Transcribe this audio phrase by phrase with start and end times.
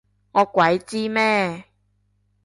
[0.31, 1.65] 我鬼知咩？